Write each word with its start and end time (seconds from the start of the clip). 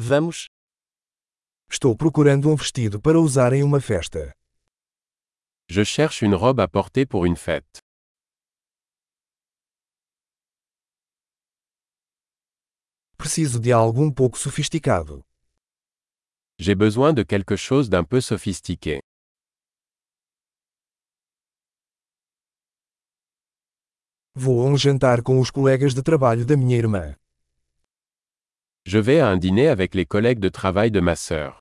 Vamos. 0.00 0.46
Estou 1.68 1.96
procurando 1.96 2.48
um 2.48 2.54
vestido 2.54 3.00
para 3.00 3.18
usar 3.18 3.52
em 3.52 3.64
uma 3.64 3.80
festa. 3.80 4.32
Je 5.68 5.84
cherche 5.84 6.24
une 6.24 6.36
robe 6.36 6.60
à 6.60 6.68
porter 6.68 7.04
pour 7.04 7.26
une 7.26 7.34
fête. 7.34 7.80
Preciso 13.16 13.58
de 13.58 13.72
algo 13.72 14.00
um 14.00 14.14
pouco 14.14 14.38
sofisticado. 14.38 15.24
J'ai 16.60 16.76
besoin 16.76 17.12
de 17.12 17.24
quelque 17.24 17.56
chose 17.56 17.88
d'un 17.88 18.04
peu 18.04 18.20
sophistiqué. 18.20 19.00
Vou 24.32 24.62
a 24.62 24.70
um 24.70 24.76
jantar 24.78 25.24
com 25.24 25.40
os 25.40 25.50
colegas 25.50 25.92
de 25.92 26.04
trabalho 26.04 26.46
da 26.46 26.56
minha 26.56 26.76
irmã. 26.76 27.16
Je 28.90 28.98
vais 28.98 29.20
à 29.20 29.28
un 29.28 29.36
dîner 29.36 29.68
avec 29.68 29.94
les 29.94 30.06
collègues 30.06 30.38
de 30.38 30.48
travail 30.48 30.90
de 30.90 31.00
ma 31.00 31.14
sœur. 31.14 31.60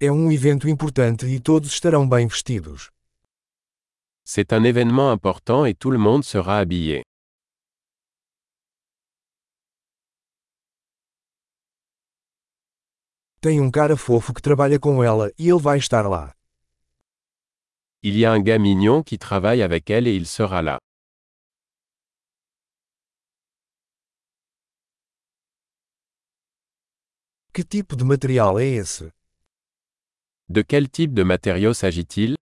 É 0.00 0.10
um 0.10 0.32
evento 0.32 0.66
importante 0.66 1.26
e 1.26 1.38
todos 1.38 1.70
estarão 1.70 2.08
bem 2.08 2.26
vestidos. 2.26 2.90
C'est 4.24 4.54
un 4.54 4.64
événement 4.64 5.12
important 5.12 5.66
et 5.66 5.74
tout 5.74 5.90
le 5.90 5.98
monde 5.98 6.24
sera 6.24 6.58
habillé. 6.58 7.02
Tem 13.42 13.60
um 13.60 13.70
cara 13.70 13.94
fofo 13.94 14.32
que 14.32 14.40
trabalha 14.40 14.80
com 14.80 15.04
ela 15.04 15.30
e 15.38 15.50
ele 15.50 15.60
vai 15.60 15.76
estar 15.76 16.08
lá. 16.08 16.34
Il 18.08 18.16
y 18.16 18.24
a 18.24 18.30
un 18.30 18.38
gars 18.38 18.60
mignon 18.60 19.02
qui 19.02 19.18
travaille 19.18 19.62
avec 19.62 19.90
elle 19.90 20.06
et 20.06 20.14
il 20.14 20.28
sera 20.28 20.62
là. 20.62 20.78
Que 27.52 27.62
tipo 27.64 27.96
de 27.96 28.04
material 28.04 28.60
é 28.60 28.66
esse? 28.76 29.10
De 30.48 30.62
quel 30.62 30.88
type 30.88 31.14
de 31.14 31.24
matériau 31.24 31.74
s'agit-il? 31.74 32.36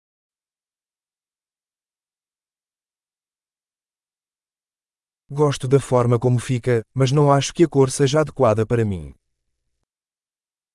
Gosto 5.31 5.67
da 5.67 5.81
forma 5.81 6.19
como 6.19 6.39
fica, 6.39 6.83
mas 6.93 7.11
não 7.11 7.33
acho 7.33 7.55
que 7.55 7.65
a 7.65 7.69
cor 7.69 7.91
seja 7.91 8.21
adequada 8.21 8.67
para 8.67 8.85
mim. 8.85 9.15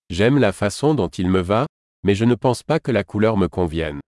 J'aime 0.10 0.40
la 0.40 0.52
façon 0.52 0.96
dont 0.96 1.12
il 1.20 1.30
me 1.30 1.44
va, 1.44 1.68
mais 2.04 2.16
je 2.16 2.26
ne 2.26 2.34
pense 2.34 2.64
pas 2.64 2.80
que 2.80 2.92
la 2.92 3.04
couleur 3.04 3.38
me 3.38 3.48
convienne. 3.48 4.00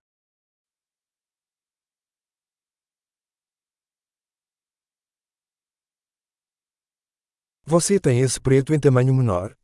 Você 7.64 8.00
tem 8.00 8.20
esse 8.20 8.40
preto 8.40 8.74
em 8.74 8.80
tamanho 8.80 9.14
menor? 9.14 9.56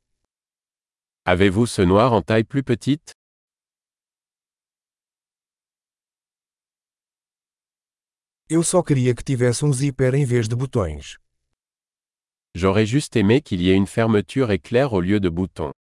Avez-vous 1.26 1.66
ce 1.66 1.84
noir 1.84 2.12
en 2.12 2.22
taille 2.22 2.44
plus 2.44 2.62
petite 2.62 3.12
Eu 8.48 8.62
só 8.62 8.82
queria 8.82 9.14
que 9.14 9.22
tivesse 9.22 9.64
um 9.64 9.72
zíper 9.72 10.14
em 10.14 10.24
vez 10.24 10.48
de 10.48 10.54
botões. 10.54 11.18
J'aurais 12.54 12.86
juste 12.86 13.16
aimé 13.16 13.42
qu'il 13.42 13.60
y 13.60 13.68
ait 13.70 13.76
une 13.76 13.86
fermeture 13.86 14.52
éclair 14.52 14.92
au 14.92 15.00
lieu 15.00 15.20
de 15.20 15.28
boutons. 15.28 15.72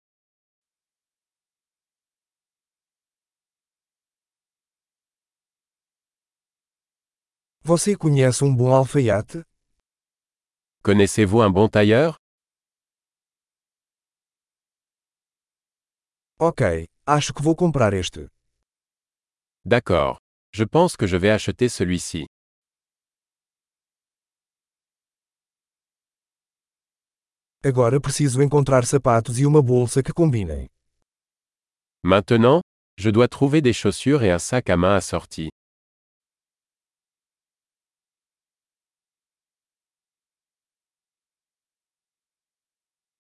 Você 7.64 7.96
conhece 7.96 8.44
um 8.44 8.54
bom 8.54 8.74
alfaiate? 8.74 9.47
Connaissez-vous 10.88 11.42
un 11.42 11.50
bon 11.50 11.68
tailleur? 11.68 12.16
Ok, 16.40 16.62
acho 17.06 17.34
que 17.34 17.44
vou 17.44 17.58
comprar 17.58 17.94
este. 17.94 18.30
D'accord. 19.66 20.18
Je 20.54 20.64
pense 20.64 20.96
que 20.96 21.06
je 21.06 21.18
vais 21.18 21.30
acheter 21.30 21.68
celui-ci. 21.68 22.26
Agora 27.62 28.00
preciso 28.00 28.42
encontrar 28.42 28.86
sapatos 28.86 29.38
e 29.40 29.46
uma 29.46 29.62
bolsa 29.62 30.02
que 30.02 30.14
combinem. 30.14 30.70
Maintenant, 32.02 32.62
je 32.98 33.10
dois 33.12 33.28
trouver 33.28 33.60
des 33.62 33.74
chaussures 33.74 34.24
et 34.24 34.32
un 34.32 34.40
sac 34.40 34.70
à 34.70 34.78
main 34.78 34.96
assorti. 34.96 35.50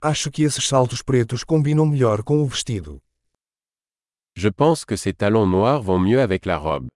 Acho 0.01 0.29
que 0.29 0.43
esses 0.43 0.67
saltos 0.67 1.01
pretos 1.01 1.43
combinam 1.43 1.83
melhor 1.83 2.23
com 2.23 2.37
o 2.43 2.47
vestido. 2.47 3.01
Je 4.35 4.49
pense 4.51 4.85
que 4.85 4.95
ces 4.95 5.11
talons 5.11 5.47
noirs 5.47 5.81
vont 5.81 5.97
mieux 5.99 6.21
avec 6.21 6.45
la 6.45 6.55
robe. 6.55 6.87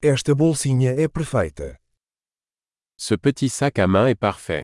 Esta 0.00 0.34
bolsinha 0.34 0.92
é 0.92 1.08
perfeita. 1.08 1.76
Ce 2.96 3.16
petit 3.16 3.48
sac 3.48 3.80
à 3.80 3.88
main 3.88 4.06
est 4.06 4.14
parfait. 4.14 4.62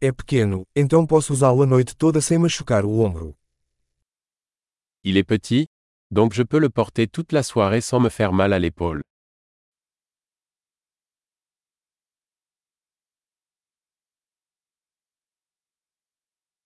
É 0.00 0.10
pequeno, 0.12 0.64
então 0.74 1.06
posso 1.06 1.32
usá-lo 1.34 1.62
a 1.62 1.66
noite 1.66 1.94
toda 1.94 2.22
sem 2.22 2.38
machucar 2.38 2.86
o 2.86 3.00
ombro. 3.00 3.36
Il 5.04 5.18
est 5.18 5.24
petit, 5.26 5.66
donc 6.10 6.32
je 6.32 6.42
peux 6.42 6.58
le 6.58 6.70
porter 6.70 7.08
toute 7.08 7.32
la 7.32 7.42
soirée 7.42 7.80
sans 7.80 8.00
me 8.00 8.08
faire 8.08 8.32
mal 8.32 8.52
à 8.52 8.58
l'épaule. 8.58 9.02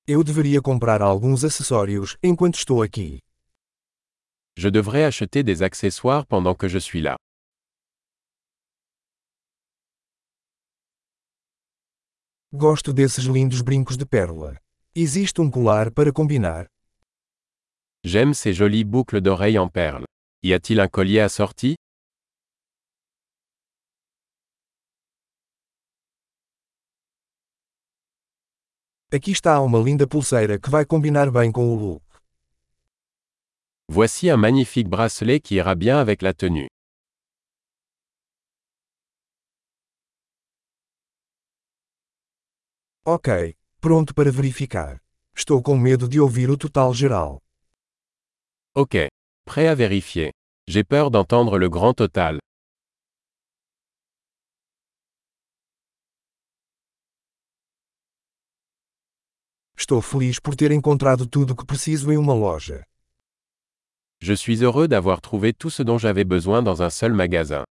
Eu 0.07 0.25
deveria 0.25 0.61
comprar 0.61 1.03
alguns 1.03 1.45
acessórios 1.45 2.17
enquanto 2.23 2.57
estou 2.57 2.83
aqui. 2.83 3.21
Je 4.57 4.69
devrais 4.69 5.05
acheter 5.05 5.45
des 5.45 5.63
accessoires 5.63 6.27
pendant 6.27 6.55
que 6.57 6.69
je 6.69 6.79
suis 6.79 7.01
là. 7.01 7.17
Gosto 12.53 12.93
desses 12.93 13.27
lindos 13.27 13.63
brincos 13.63 13.97
de 13.97 14.05
pérola. 14.05 14.61
Existe 14.93 15.41
um 15.41 15.49
colar 15.49 15.93
para 15.93 16.13
combinar? 16.13 16.67
J'aime 18.03 18.33
ces 18.33 18.55
jolies 18.55 18.85
boucles 18.85 19.21
d'oreilles 19.21 19.59
en 19.59 19.69
perles. 19.69 20.07
Y 20.43 20.55
a-t-il 20.55 20.81
un 20.81 20.89
collier 20.89 21.21
assorti? 21.21 21.75
Aqui 29.13 29.33
está 29.33 29.61
uma 29.61 29.79
linda 29.79 30.07
pulseira 30.07 30.59
que 30.59 30.71
vai 30.71 30.87
combinar 30.87 31.31
bem 31.31 31.53
com 31.53 31.69
o 31.75 31.77
look. 31.77 32.03
Voici 33.93 34.31
un 34.31 34.39
magnifique 34.39 34.89
bracelet 34.89 35.41
qui 35.41 35.57
ira 35.57 35.75
bien 35.75 35.99
avec 35.99 36.23
la 36.23 36.33
tenue. 36.33 36.69
Ok, 43.05 43.55
pronto 43.81 44.15
para 44.15 44.31
verificar. 44.31 45.03
Estou 45.37 45.61
com 45.61 45.77
medo 45.77 46.09
de 46.09 46.19
ouvir 46.19 46.49
o 46.49 46.57
total 46.57 46.95
geral. 46.95 47.43
Ok. 48.77 48.97
Prêt 49.47 49.67
à 49.67 49.75
vérifier. 49.75 50.31
J'ai 50.69 50.85
peur 50.85 51.11
d'entendre 51.11 51.59
le 51.59 51.69
grand 51.69 51.93
total. 51.93 52.39
Estou 59.77 60.01
feliz 60.01 60.39
por 60.39 60.55
ter 60.55 60.71
encontrado 60.71 61.27
tudo 61.27 61.55
o 61.55 61.57
que 61.57 61.67
preciso 61.67 62.13
em 62.13 62.17
uma 62.17 62.33
loja. 62.33 62.85
Je 64.21 64.37
suis 64.37 64.63
heureux 64.63 64.87
d'avoir 64.87 65.21
trouvé 65.21 65.53
tout 65.53 65.71
ce 65.71 65.83
dont 65.83 65.99
j'avais 65.99 66.25
besoin 66.25 66.63
dans 66.63 66.81
un 66.81 66.91
seul 66.91 67.13
magasin. 67.13 67.65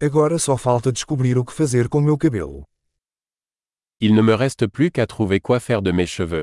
Agora 0.00 0.38
só 0.38 0.56
falta 0.56 0.92
descobrir 0.92 1.36
o 1.36 1.44
que 1.44 1.52
fazer 1.52 1.88
com 1.88 2.00
meu 2.00 2.16
cabelo. 2.16 2.64
Il 4.00 4.14
ne 4.14 4.22
me 4.22 4.34
reste 4.34 4.66
plus 4.66 4.90
qu'à 4.90 5.06
trouver 5.06 5.40
quoi 5.40 5.60
faire 5.60 5.80
de 5.80 5.92
mes 5.92 6.06
cheveux. 6.06 6.42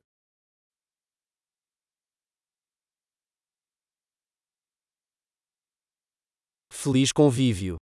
Feliz 6.71 7.12
convívio. 7.13 7.81